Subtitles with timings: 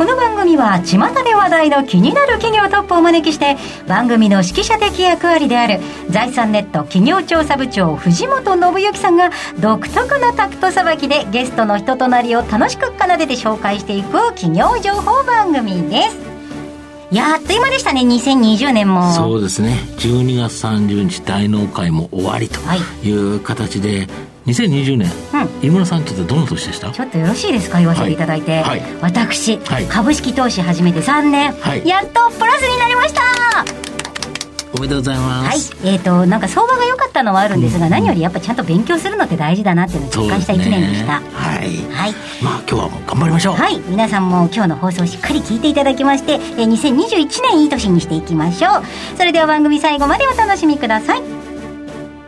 [0.00, 5.78] この番組は巷で話題の気になる企業トップをお招きして番組の指揮者的役割である
[6.08, 16.16] 財産ネット企業調査部長藤本信之さんが独特なタクトさばきでゲストの人となりを楽しく奏でて紹介していく企業情報番組です。
[17.10, 19.12] いやあっという間でしたね2020年も。
[19.12, 19.80] そうですね。
[19.98, 22.58] 12月30日大納会も終わりと
[23.04, 23.12] い。
[23.12, 25.08] う形で、はい2020年、
[25.60, 26.90] うん、井村さんにとってどの年でした？
[26.90, 27.78] ちょっとよろしいですか？
[27.78, 31.54] 言わせていただいて、はいはい、私、はい、株式投資始めて3年、
[31.84, 33.20] やっとプラスになりました
[34.72, 35.74] おめでとうございます。
[35.74, 35.92] はい。
[35.92, 41.18] えっ、ー、と、なんか相場が良かったのはあるんですが、うん、何よりやっぱちゃんと勉強するのって大事だなっていうのを実感した1年でした。
[41.18, 41.76] ね、はい。
[41.92, 42.14] はい。
[42.40, 43.56] まあ今日はもう頑張りましょう。
[43.56, 43.80] はい。
[43.88, 48.82] 皆さんも今日の放送をしっかり聞いていただきまして、えー、2021年いい年にしていきましょう。
[49.18, 51.22] それでは番組最後までお楽しみください。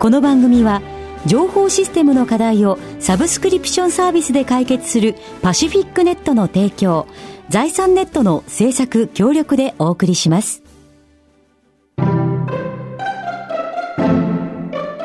[0.00, 0.82] この番組は、
[1.26, 7.06] 情報システムの課題をサブスクリプションサービスで解決するパシフィックネットの提供、
[7.48, 10.62] 財産ネットの制作協力でお送りします。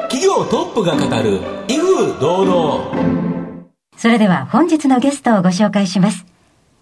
[0.09, 3.67] 企業トップが語る威風堂々。
[3.95, 6.25] それでは本日のゲストをご紹介します。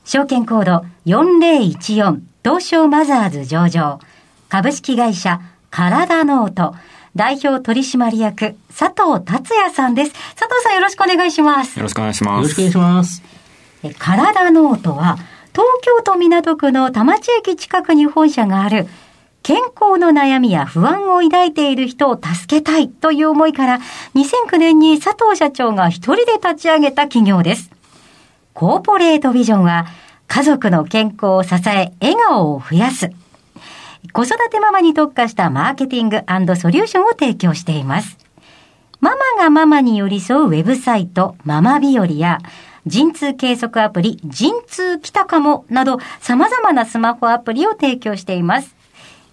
[0.06, 4.00] 証券コード4014東証マザーズ上場
[4.50, 6.76] 株式会社カラダノート
[7.16, 10.12] 代表取締役、佐藤達也さんです。
[10.36, 11.78] 佐藤さんよろしくお願いします。
[11.80, 12.36] よろしくお願いします。
[12.36, 13.24] よろしくお願いします。
[13.84, 15.18] え、カラダノートは、
[15.54, 18.88] 東京都港区の田町駅近くに本社がある、
[19.44, 23.80] 健康の悩みや不安を抱いている人を助けたいという思いから、
[24.16, 27.72] 2009年に佐藤社長が一人で立ち上げた企業です。
[28.54, 29.86] コーポレートビジョンは、
[30.28, 33.12] 家族の健康を支え、笑顔を増やす。
[34.12, 36.18] 子育てママに特化したマーケティング
[36.56, 38.18] ソリューションを提供しています。
[39.00, 42.40] ママがママに寄り添うウェブサイト、ママ日和や、
[42.86, 48.76] 陣痛計測アプリ、陣痛きたかもなど様々なスマホアプリを提供しています。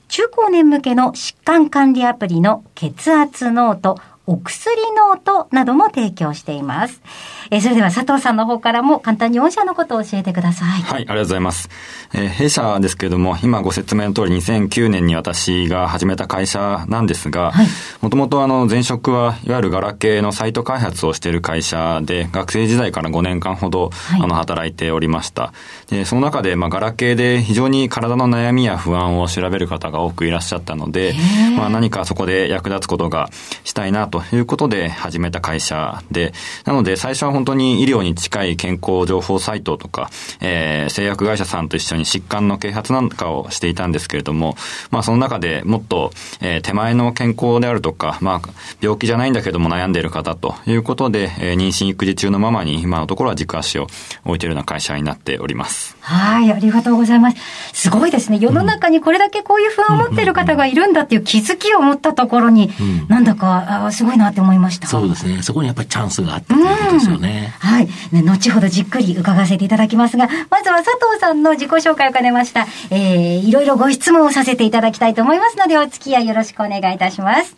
[0.09, 7.03] 中高年向けの疾患管理アプリの血圧ノート、お薬ノートなども提供しています。
[7.51, 10.69] えー、それでは佐藤さんの方からも簡単に御社のことを教えてください。
[10.83, 11.69] はい、ありがとうございます。
[12.15, 17.53] えー、弊社ですけれども、今ご説明の通り2009年に私が始めた会社なんですが、
[18.01, 25.53] もともとあの前職はいわゆるガラケーのサイト開発をしている会社で、学生時代から5年間ほど、はい、あの働いておりました。
[25.89, 31.15] で、その中でまあガラケーで非常に体の悩みや不安を調べる方が多くいらっしゃったので、
[31.57, 33.29] まあ何かそこで役立つことが
[33.65, 36.33] したいなということで始めた会社で、
[36.65, 44.57] なので最初は本当に医療に近い健康情報サイトとか、えー、製薬会社さんと一緒に疾患の啓発なんかをしていたんですけれども、
[44.91, 48.41] まあその中でもっと、えー、手前の健康であるとか、まあ
[48.81, 53.87] 病気じゃないんだけども悩んでいる方ということで、えー、妊娠育児中のママに今のところは軸足を
[54.25, 55.97] 置いているような会社になっております。
[56.01, 57.37] はい、ありがとうございます。
[57.73, 58.39] すごいですね。
[58.41, 64.89] 世の中にこれだけこういう不安を持っている方がいるんだっていう気づきを持ったところに、うん、なんだかあすごいなって思いました。
[64.89, 65.43] そうですね。
[65.43, 67.55] そこにやっぱりチャンスがあったということですよね。
[67.61, 67.89] はい。
[68.11, 77.57] ね、後ほどじっくり伺わせていただきますが、まずは佐藤さんの自己紹介を兼ねました、えー、いろいろご質問をさせていただきたいと思いますので、お付き合いよろしくお願いいたします。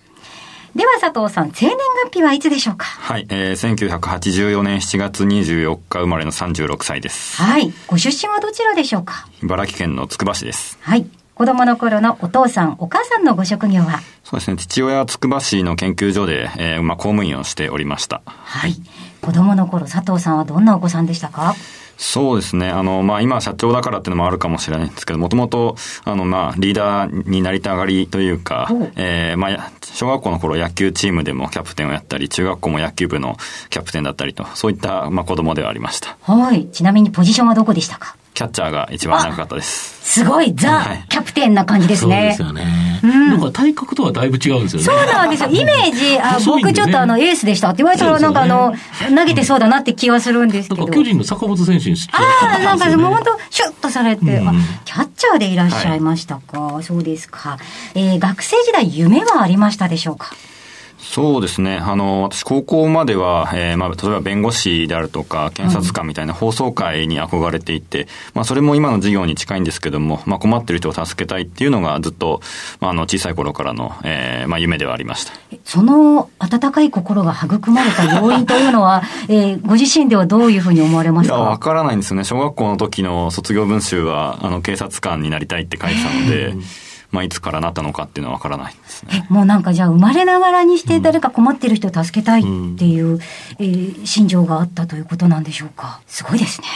[0.76, 2.84] では佐藤さん、生年月日はいつでしょうか？
[2.84, 7.40] はい、えー、1984年7月24日生まれの36歳です。
[7.40, 7.72] はい。
[7.86, 9.26] ご出身はどちらでしょうか？
[9.42, 10.76] 茨城県のつくば市です。
[10.82, 11.06] はい。
[11.34, 14.00] 子供の頃のお父さん、お母さんのご職業は？
[14.22, 14.56] そうですね。
[14.56, 18.22] 父親はつくば市の研究所で、えー、まあ、公務員をしておりました。
[18.24, 18.76] はい。
[19.20, 21.56] 子供の頃、佐藤さんはどんなお子さんでしたか？
[21.96, 22.70] そうですね。
[22.70, 33.36] あの、まあ、今社長だからっていうのもあるかもしれないんですけど、もともと、あの、まあ、リーダーになりたがりというか、えー、まあ、小学校の頃野球チームでもキャプテンをやったり、中学校も野球部の
[33.70, 36.16] キャプテンだったりと、そういった、まあ、子供ではありました。
[36.22, 36.68] はい。
[36.68, 38.16] ちなみにポジションはどこでしたか？
[38.34, 39.94] キャッチャーが一番長かったです。
[40.02, 42.34] すごい、ザ、はい、キャプテンな感じですね。
[42.36, 43.00] そうですよね。
[43.04, 44.84] うん、なんか体格とはだいぶ違うんですよね。
[44.86, 45.50] そうなんですよ。
[45.54, 48.74] イメージ、あ、僕ちょっとあの、エースでしたって言われたら、なんかあの、
[49.16, 50.88] 投げてそうだなって気はするんですけど。
[50.88, 54.52] 巨人の坂本選手にああ、なんかもう本当シュッとされて、うん、あ、
[54.84, 56.60] キャッチャーでいらっしゃいましたか。
[56.60, 57.58] はい、そうですか。
[57.94, 60.32] えー、学生時代夢はありましたでしょうか？
[61.06, 61.76] そうですね。
[61.76, 72.40] あの、私、高校までは、えー、まあ、例えば弁護士であるとか、検察官みたいな放送会に憧れていて、まあ、それも今の授業に近いんですけども、まあ、困ってる人を助けたいっていうのがずっと、
[72.80, 75.32] まあ、あの、小さい頃からの、えー、まあ、夢ではありました。
[75.64, 81.36] その温かい心が育まれた要因というのは、 えー、ご自身ではどういうふうに思われますか？
[81.36, 82.24] いや、わからないんですよね。
[82.24, 86.54] 小学校の時の卒業文集は、あの、警察官になりたいって書いてたので、
[87.14, 89.26] まあ、いつからなったのかっていうのはわからないですね。
[89.30, 92.44] もうなんかじゃあ生まれながらにして誰か困ってる人を助けたいっ
[92.76, 93.20] ていう、うん、
[93.58, 96.00] えー、心情があったということなんでしょうか。
[96.06, 96.66] すごいですね。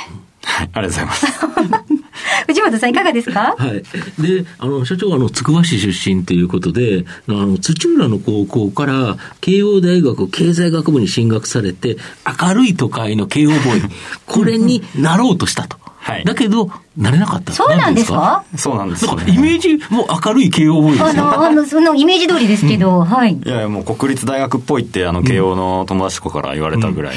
[0.45, 1.97] はい、ありがとうございます。
[2.47, 3.55] 藤本さんいかがですか？
[3.59, 3.83] はい。
[4.23, 11.99] で、あの、所長は、あの、つくば市出身ということで、あの、土浦の高校から慶応大学経済学部に進学されて、
[12.41, 13.91] 明るい都会の慶応ボーイ、
[14.27, 15.77] これになろうとしたと。
[16.09, 17.53] はい、だけど、なれなかった。
[17.53, 18.45] そうなんですか？
[18.57, 19.13] そうなんです、ね。
[19.29, 23.35] イメージも明るい慶応ボーイですあの、あの、そのイメージ通りですけど、うん、はい。
[23.35, 27.17] いやいや、もう国立大学っぽいって、あの、慶応の友達子から言われたぐらい。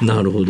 [0.00, 0.46] うん、 なるほど。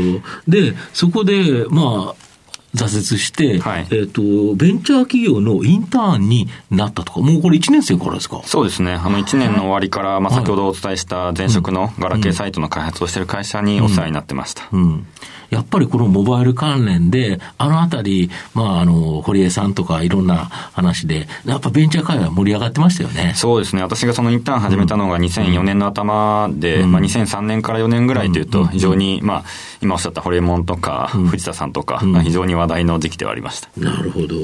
[0.49, 2.33] で、そこで、まあ、
[2.75, 8.41] 挫折して、はい、えっ、ー、と、ベンチャー企業のインターンになったとか、もうこれ1年生からですか？
[8.47, 8.95] そうですね。
[8.95, 14.63] あの、1年の終わりから、まあ、先ほどお伝えした前職のガラケーサイトの開発をしている会社にお世話になってました。
[14.73, 15.07] うん、うん
[15.53, 23.35] やっぱりこのモバイル関連で、あのあたり、まあ、あの、堀江さんとかいろんな話で、やっぱベンチャー界隈盛り上がってましたよね。
[23.37, 23.83] そうですね。
[23.83, 29.45] 私がそのインターン始めたのが2004年の頭で、うん、まあ、2003年から4年ぐらいというと、非常に、まあ、
[29.83, 33.69] 今おっしゃった堀江門とか、藤田さんとか、まあ、非常に話題の時期ではありました。
[33.77, 34.37] なるほど。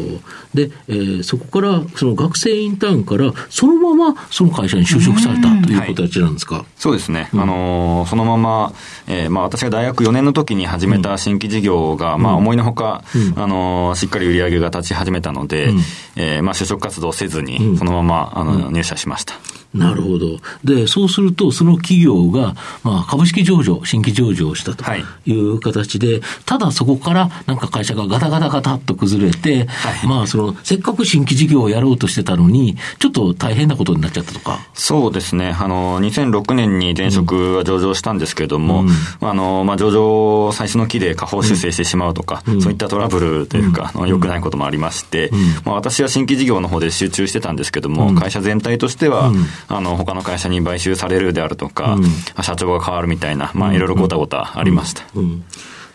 [0.52, 7.30] で、えー、そこから、その学生インターンから、そのままその会社に就職されたという形なんですか、はい、そうですね。
[7.32, 8.74] あのー、そのまま、
[9.06, 13.02] えー、まあ、私が大学4年の時に始めた新規事業が、まあ、思いのほか、
[13.36, 15.70] あの、しっかり売り上げが立ち始めたので、
[16.16, 19.34] えまあ、就職活動せずに、そのまま、あの、入社しました。
[19.74, 20.38] なるほど。
[20.64, 24.84] で、そうすると、その企業が、まあ、株式上場、新規上場したと
[25.26, 25.32] い。
[25.32, 34.58] う形で、はい、ただそこからなんか会社がガタガタガタっと崩れて、はい、まあ、その、せっかく新規事業をやろうとしてたのに、ちょっと大変なことになっちゃったとか。
[34.72, 35.54] そうですね。
[35.58, 45.30] あの、2006年に前職は上場したんですけれども、うん、あの、まあ、上場最初の期で下方修正してしまうとか、うん、そういったトラブルというか、うん、良くないこともありまして、
[45.64, 49.32] まあ、私は新規事業の方で集中してたんですけども、会社全体としては、
[49.66, 55.02] あの、他の会社に買収されるであるとか、うん、社長が変わるみたいな、まあ、いろいろごたごたありました。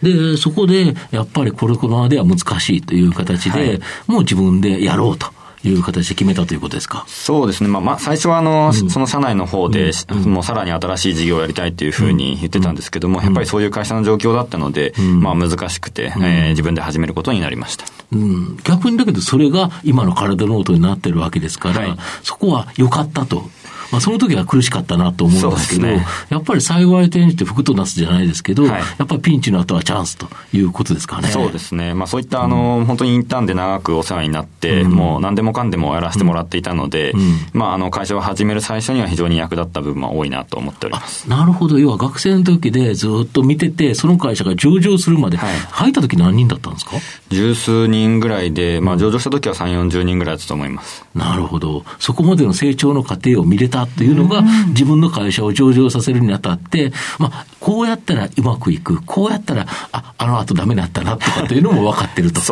[0.01, 5.27] で、そこで、やっぱりこれこのままでは難しいという形で、はい、もう自分でやろうと。
[5.65, 7.05] いう形で決めたということですか？
[7.07, 7.69] そうですね。
[7.69, 17.85] まあ、まあ、最初は、あの、うん、その社内の方で、うん、もうさらに新しい事業をやりたいっていうふうに言ってたんですけども、うん、やっぱりそういう会社の状況だったので、まあ、難しくて、えー、自分で始めることになりました。
[18.13, 18.17] う
[18.53, 23.49] ん、逆にだけど、それが今の体ノートになってるわけですから、はい、そこは良かったと
[23.91, 31.27] まあ、その時は苦しかったなと思うんですけど、ね、やっぱり幸い転じて福となすじゃないですけど、はい、やっぱりピンチの後はチャンスということですかね。
[31.27, 31.93] そうですね。
[31.93, 41.29] まあ、そういった、あの、うん、本当にインターンで長くお世話になって、うん、もう何でもかんでもやらせてもらっていたので、うん、まあ、あの、会社を始める最初には非常に役立った部分は多いなと思っております。
[41.29, 41.79] なるほど。
[41.79, 46.91] 要は学生の時でずっと見てて、その会社が上場するまで、はい、入った時何人だったんですか？
[47.29, 51.05] 十数人ぐらいで、まあ、上場した時は3、40人ぐらいだったと思います。
[51.15, 51.83] なるほど。
[51.99, 62.45] そこまでの成長の過程を見れたっていうのが、自分の会社を上場させるにあたって、まあ、こうやったらうまくいく、こうやったら、あ、あの後ダメだったなとかっていうのも分かってるという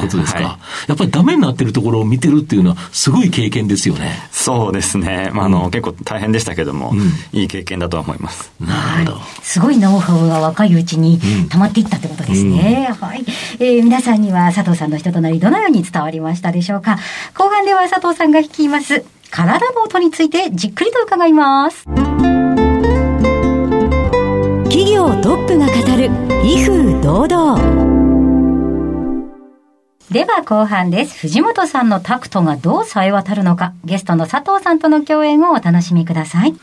[0.00, 0.40] ことですか。
[0.40, 4.28] はい、やっぱりダメになってるところを見てるっていうのは、すごい経験ですよね。
[4.30, 5.30] そうですね。
[5.34, 8.52] まあ、あの、うん、結構大変でしたけども、うん、いい経験だと思います。
[8.60, 9.20] なるほど。
[9.42, 12.94] すごいノウハウが若いうちに溜まっていったってことですね。
[13.00, 13.24] はい。
[13.58, 16.98] えー、皆さんには佐藤さんの人となり、どのように伝わりましたでしょうか。
[17.34, 19.04] 後半では佐藤さんが率います。
[19.30, 21.84] 体ノートについてじっくりと伺います。
[24.64, 26.10] 企業トップが語る
[26.44, 27.88] 威風堂々。
[30.10, 31.18] では後半です。
[31.18, 36.54] 藤本さんのタクトがどう冴え渡るのか、ゲストの佐藤さんとの共演をお楽しみください。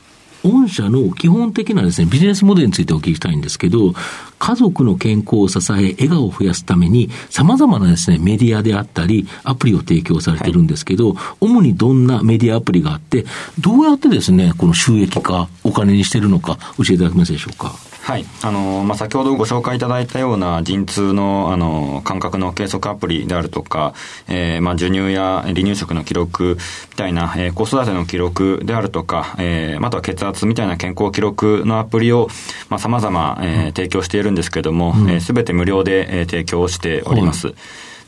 [0.50, 3.94] 御社の基本的なですね、ビジネスモデルについてお聞きしたいんですけど、
[4.38, 13.26] 家族の健康を支え、笑顔を増やすために、様々なですね、メディアであったり、アプリを提供されてるんですけど、はい、主にどんなメディアアプリがあって、
[13.60, 17.74] どうやってですね、この収益化、お金にしてるのか、教えていただけますでしょうか？
[18.06, 18.26] はい。
[18.44, 23.96] あの、まあ、先ほどご紹介いただいたような陣痛の、あの、感覚の計測アプリであるとか、
[24.28, 26.60] えー、まあ、授乳や離乳食の記録
[26.92, 32.28] みたいな、えー、子育ての記録であるとか、えー、または血圧みたいな健康記録のアプリを、
[32.70, 37.48] まあ、様々、えー、提供しているんですけれども、す、うん、べ、て無料で、えー、提供しております。
[37.48, 37.56] はい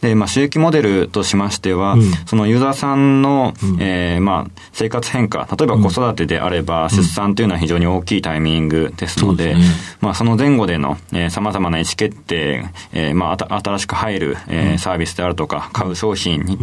[0.02, 9.60] で、まあ、収益モデルとしましては、うん、そのユーザーさんの、うん、えー、まあ、生活変化、例えば子育てであれば、出産というのは非常に大きいタイミングですので、うん、
[10.02, 16.58] まあ、その前後での、えー、様々な意思決定、えー、まあ、新しく入る、えー、サービスであるとか、買う商品に、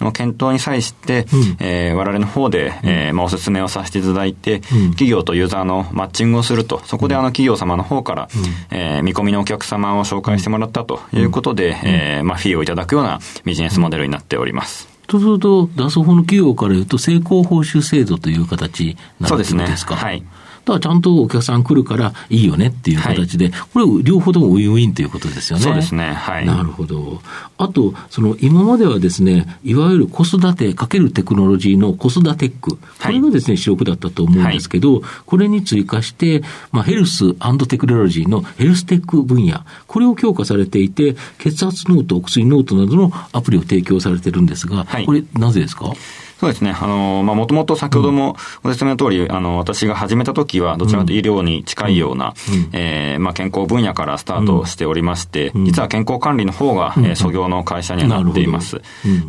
[0.00, 1.26] の検討に際して、
[1.58, 8.28] えー、我々の方で、えー、まあ、お勧めをさせていただいて、企業とユーザーのマッチングをすると、そこであの企業様の方から、
[8.70, 14.88] えー、見込みのお客様を紹介してもらったということで、えー、まあ、フィーをいただくようなビジネスモデルになっております。
[15.06, 19.94] とすると、脱走法の企業から言うと、成功報酬制度という形になるということですか？
[19.94, 20.22] はい。
[20.66, 25.64] だからちゃんとお客さん来るからいいよねっていう形で、はい、これ両方ともウィンウィンということですよね。
[25.64, 26.12] そうですね。
[26.12, 26.46] はい。
[26.46, 27.22] なるほど。
[27.56, 36.42] あと、その今まではですね、いわゆる子育てかけるテクノロジーの子育てック、これがですね、主力だったと思うんですけど、はい、これに追加して、
[36.72, 37.34] まあ、ヘルス
[37.68, 45.92] テクノロジーのヘルステック分野、これを強化されていて、血圧ノート、お薬ノートなどのアプリを提供されてるんですが、はい、これなぜですか？
[46.38, 46.76] そうですね。
[46.78, 58.82] あの、まあ、もともと先ほどもご説明の通り、あの、私が始めた時は、どちらかというと医療に近いような、うん、えー、まあ、健康分野からスタートしておりまして、うん、実は健康管理の方が、うん、えー、創業の会社にはなっています。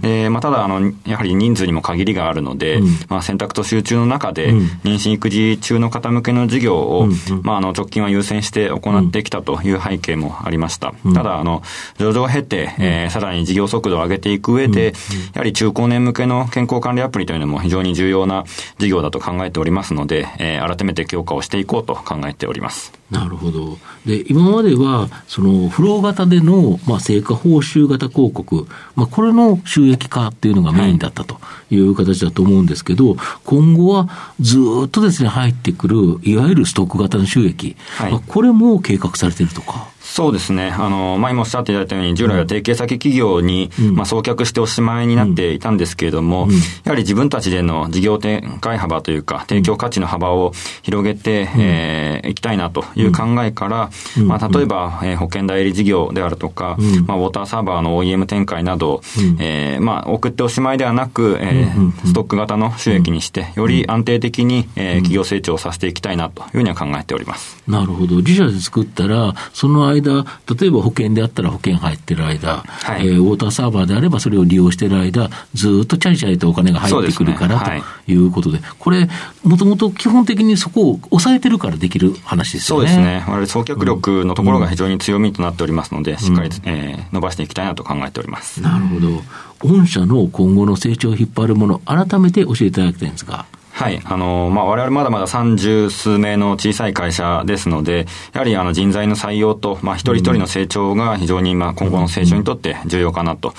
[0.03, 7.07] えー、まあ、ただ、あの、やはり人数にも限りがあるので、まあ、選択と集中の中で、妊娠育児中の方向けの事業を、
[7.43, 10.93] まあ、あの、直近は優先して行ってきたという背景もありました。
[11.13, 11.63] ただ、あの、
[11.99, 14.93] 上場を経て、えー、さらに事業速度を上げていく上で、
[15.33, 18.45] やはり中高年向けの健康管理アプリというのも非常に重要な
[18.77, 22.93] 事業だと考えておりますので、えー、改めて強化をしていこうと考えております。
[23.11, 23.77] なるほど。
[24.05, 31.39] で、今までは、その、フロー型での、まあ、成果報酬型広告、まあ、これの収益化っていうのがメインだったと
[31.69, 34.09] いう形だと思うんですけど、はい、今後は
[34.41, 39.87] ずっとですね、入ってくる、いわゆるストック型の収益、はい、まあ、これも計画されているとか？
[40.07, 40.69] そうですね。
[40.69, 53.89] あの、まあ、今おっしゃっていただいたように、従来は提携先企業に、うん、まあ、送客しておしまいになっていたんですけれども、うん、やはり自分たちでの事業展開幅というか、提供価値の幅を広げて、うん、えー、いきたいなという考えから、
[54.23, 59.01] まあ、例えば、えー、保険代理事業であるとか、まあ、ウォーターサーバーの OEM 展開など、
[59.39, 67.61] えー、まあ、送っておしまいではなく、えー、ストック型の収益にして、より安定的に、えー、企業成長させていきたいなというふうには考えております。
[67.67, 68.17] なるほど。
[68.17, 79.09] 自社で作ったら、その間、例えば保険であったら保険入ってる間、はい、えー、ウォーターサーバーであればそれを利用してる間、ずっとチャリチャリとお金が入ってくるから、ねはい、ということで、これ、
[79.43, 82.87] もともと基本的にそこを抑えてるからできる話ですよね。
[82.87, 83.23] そうですね。
[83.27, 88.61] 我々送客力のところが非常に強みとなっておりますので、うん、しっかり、えー、伸ばしていきたいなと考えております。
[88.61, 89.21] なるほど。
[89.59, 93.45] 御社の今後の成長を引っ張るもの、改めて教えていただきたいんですが。
[93.77, 94.01] はい。
[94.03, 103.53] あの、まあ、我々まだまだ三十数名の小さい会社ですので、やはりあの人材の採用と、まあ、一人一人の成長が非常に、まあ、今後の成長にとって重要かなと。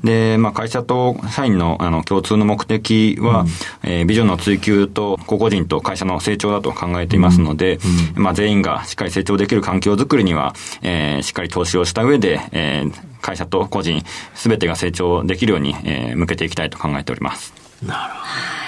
[0.00, 3.48] うん、で、まあ、会社と社員のあの共通の目的は、うん、
[3.82, 7.78] えー、ビジョンの追求と、個々人と会社の成長だと考えていますので、
[8.16, 14.02] うん、まあ、全員がしっかり成長できる環境づくりには、えー、しっかり投資をした上で、えー、会社と個人、
[14.34, 17.52] すべてが成長できるように、えー、向けていきたいと考えております。
[17.86, 18.18] なるほ
[18.62, 18.67] ど。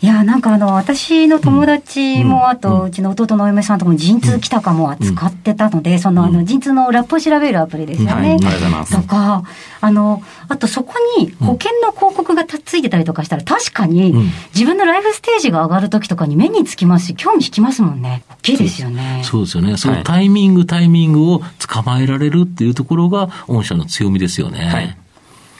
[0.00, 8.12] いやなんかあの私の友達も、あとうちの弟のお嫁さんとも陣痛きたかも使ってたので、そのあの陣痛のラップを調べるアプリですよね。
[8.14, 8.96] はい、ありがとうございます。
[8.96, 9.44] とか、
[9.80, 14.14] あの、あとそこに保険の広告がついてたりとかしたら、確かに
[14.54, 18.24] 自分のライフステージが上がるときとかに目につきますし、興味引きますもんね。
[18.28, 19.22] 大きいですよね。
[19.24, 19.76] そうですよね。
[19.76, 24.64] そのタイミング、タイミングを捕まえられるっていうところが、御社の強みですよね。
[24.66, 24.96] はい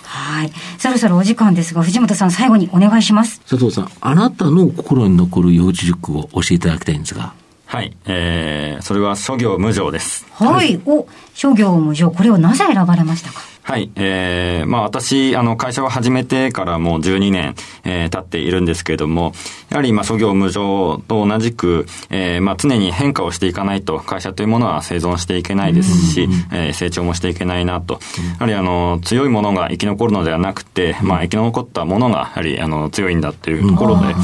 [0.05, 0.53] はい。
[0.79, 3.41] そろそろお時間ですが、藤本さん、最後にお願いします。
[3.41, 7.33] 佐藤さん、あなたの心に残る幼稚塾を教えていただきたいんですが。
[7.67, 7.97] はい。
[8.05, 10.27] えー、それは諸行無常です。
[10.33, 10.55] はい。
[10.55, 12.11] はい、お、諸行無常。
[12.11, 13.41] これをなぜ選ばれましたか？
[13.67, 13.91] はい。
[13.97, 17.55] えー、まあ私、あの、会社を始めてからもう12年、
[17.85, 19.33] えー、経っているんですけれども、
[19.71, 27.95] やはり、まあ、諸行無常と同じく、えー、まあ常に変化をしていかないと、会社というものは生存していけないですし、えー、成長もしていけないなと。
[27.95, 28.01] や
[28.41, 34.15] はり、あの、強いものが生き残るのではなくて、まあ生き残ったものが、やはり、あの、強いんだというところで、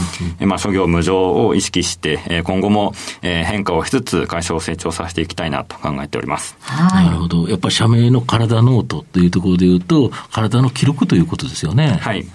[0.40, 2.92] えまあ諸行無常を意識して、えー、今後も、
[3.22, 6.58] えー、変化をしつつ、会社を成長させていきたいなと考えております。
[6.60, 7.06] はい。
[7.06, 7.48] なるほど。
[7.48, 11.98] やっぱ社名の体ノートといういうところで言うと、体の記録ということですよね。
[12.00, 12.26] はい。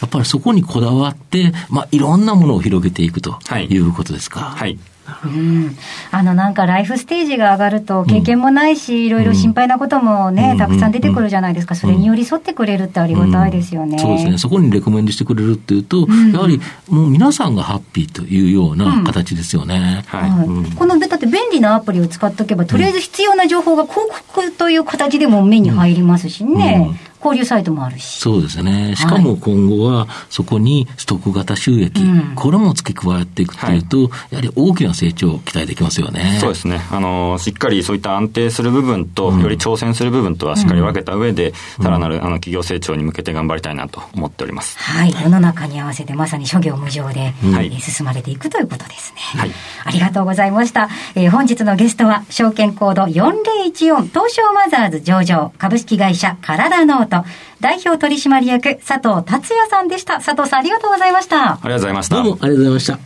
[0.00, 4.40] やっぱりそこにこだわって、まあ、いろんなものを広げていくということですか。
[4.40, 4.78] はい、はい
[5.24, 5.76] うん、
[6.10, 20.04] あのなんかライフステージが上がると経験もないし、いろいろ心配なこともね、たくさん出てくるじゃないですか、それに寄り添ってくれるってありがたいですよね、そうですね、そこにレコメンドしてくれるっていうと、やはりもう皆さんがハッピーというような形ですよね。
[20.06, 26.96] はい、このだって便利なアプリを使っておけば、とりあえず必要な情報が広告という形でも目に入りますしね。
[27.24, 28.18] 交流サイトもあるし。
[28.18, 28.94] そうですね。
[28.96, 36.38] しかも今後は、そこにストック型収益、うん、これも付け加えていくというと、はい、やはり大きな成長を期待できますよね。
[36.40, 36.80] そうですね。
[36.90, 44.78] あの、しっかりそういった安定する部分と、うん、より挑戦する部分とはしっかり分けた上で、さ、ら、なるあの企業成長に向けて頑張りたいなと思っております。
[44.78, 45.12] はい。
[45.12, 49.40] 世の中に合わせてまさに諸行無常で、はい、進まれていくということですね。
[49.40, 49.50] はい。
[49.84, 50.88] ありがとうございました。
[51.14, 57.11] えー、本日のゲストは、証券コード4014東証マザーズ上場株式会社カラダノート
[57.60, 60.20] 代表取締役佐藤達也さんでした。
[60.20, 61.52] 佐藤さんありがとうございました。
[61.52, 62.16] ありがとうございました。
[62.16, 62.98] どうもありがとうございました。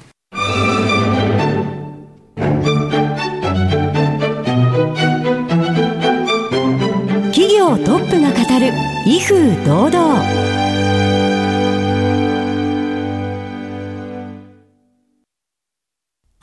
[7.33, 8.73] 企業トップが語る
[9.07, 10.57] 威風堂々。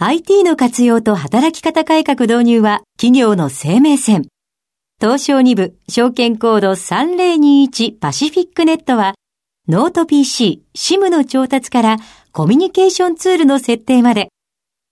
[0.05, 4.32] IT の活用と働き方改革導入は企業の生命線。
[5.03, 9.15] 東証2部証券コード3021パシフィックネットは
[9.67, 11.97] ノート PC、SIM の調達から
[12.31, 14.29] コミュニケーションツールの設定まで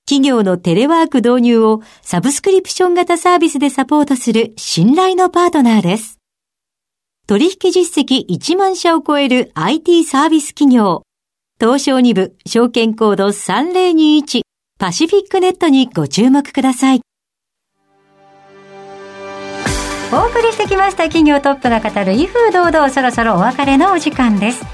[0.05, 6.17] 企業のテレワーク導入をサブスクリプション型サービスでサポートする信頼のパートナーです。
[7.25, 11.03] 取引実績1万社を超える IT サービス企業
[11.57, 14.41] 東証2部証券コード3021
[14.77, 17.01] パシフィックネットにご注目ください。
[20.13, 24.65] お送りしてきました企業トップが語る威風堂々そろそろお別れのお時間です。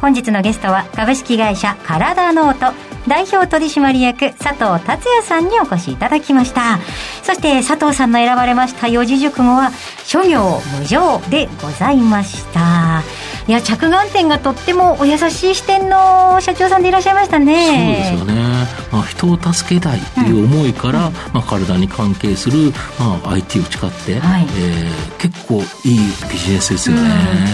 [0.00, 2.76] 本日のゲストは株式会社カラダノート
[3.08, 6.78] 代表取締役佐藤達也さんにお越しいただきました。
[7.24, 9.72] そして佐藤さんの選ばれました四字熟語は
[10.04, 13.02] 諸行無常でございました。
[13.48, 18.14] いや着眼点がとってもお優しい視点の社長さんでいらっしゃいましたね。
[18.14, 18.53] そうですよね、
[18.92, 25.98] まあ、人を助けたいという思いから、うん、まあ、体に関係する、まあ、IT を使って、はい、えー、結構いい
[26.30, 27.02] ビジネスですよね、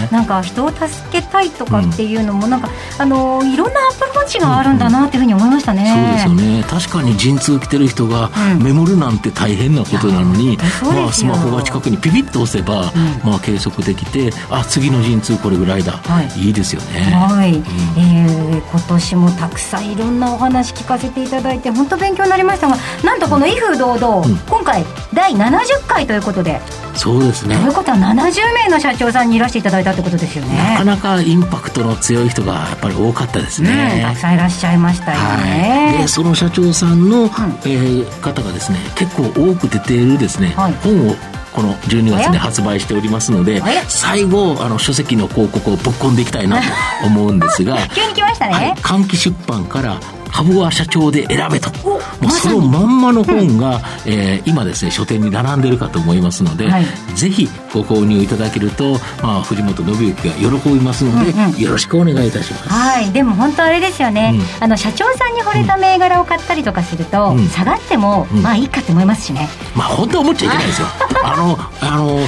[0.09, 6.63] うん、なんか人を助けたいとかっていうのもなんか、うん、あのいろんなアプローチがあるんだなっていうふうに思いましたね、そうですよね。
[6.63, 8.29] 確かに陣痛来てる人が
[8.61, 12.91] メモるなんて大変なことなのに、まあ、スマホが近くにピピッと押せば、
[13.23, 17.01] まあ、計測できてあ次の陣痛これぐらいだ、はい、いいですよね。
[17.11, 17.63] はい、うん、
[17.97, 26.61] えー、今年もたくさんいろんなお話聞かせていただいて本当勉強になりましたがなんとこの「威風堂々」うん、今回第70回ということで
[26.93, 27.55] そうですね。
[27.55, 30.71] ということは70名の社長さんにいらしていただいたってことですよね。
[30.73, 41.15] なかなかインパクトの強い人がやっぱり多かったですね、うん、たくさんいらっしゃいましたよね、はい、でその社長さんの、うん、えー、方がですね結構多く出ているですね、はい、本を
[41.53, 49.99] この12月に発売しておりますので最後あの書籍の広告をぶっ込んでいきたいなと思うんですが 急に来ましたね、はい、換気出版から
[50.31, 51.69] 株は社長で選べと。
[51.85, 62.69] もうそのまんまの本が、うん、 えー、今ですね、書店に並んでるかと思いますので、はい、ぜひご購入いただけると、まあ、藤本信之が喜びますので、うんうん、よろしくお願いいたします。
[62.69, 63.11] はい。
[63.11, 69.49] でも本当あれですよね、うん、あの、社長さんに惚れた銘柄を買ったりとかすると、うん、下がっても、まあいいかと思いますしね。
[69.75, 70.87] まあ本当は思っちゃいけないですよ。
[71.23, 72.19] あの、あの、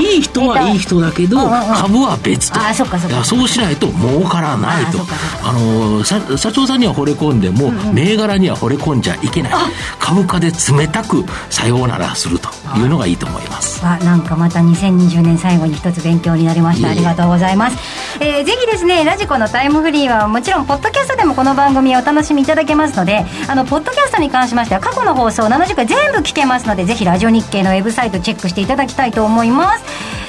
[0.00, 2.60] いい人はいい人だけど、株は別と。
[2.60, 3.24] あ、そっかそっか。
[3.24, 4.98] そうしないと儲からないと。
[5.44, 9.52] あの、社長さんには惚れ込んででも、銘柄には惚れ込んじゃいけない。
[9.98, 13.80] 株価で冷たくさようならするというのがいいと思います。
[13.84, 16.88] あなんかまた2020年最後に一つ勉強になりました。
[16.90, 17.78] ありがとうございます、
[18.20, 29.84] えー、ぜひですねラジコのタイムフリーはもちろんポッドキャストでもこの番組をお楽しみいただけますのであのポッドキャストに関しましては過去の放送70回全部聞けますのでぜひラジオ日経のウェブサイトチェックしていただきたいと思います。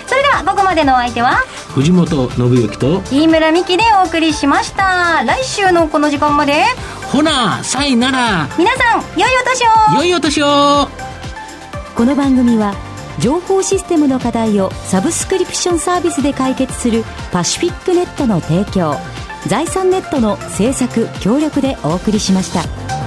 [0.08, 1.38] それでは僕までのお相手は？
[1.74, 5.24] 藤本信之と飯村美希でお送りしました。
[5.26, 6.64] 来週のこの時間まで
[7.12, 8.48] ほなさいなら。
[8.58, 9.98] 皆さん良いお年を。
[9.98, 10.88] 良いお年を。
[11.94, 12.74] この番組は
[13.20, 18.96] 情報システムの課題をサブスクリプションサービスで解決するパシフィックネットの提供。
[19.46, 23.01] 財産ネットの制作協力でお送りしました。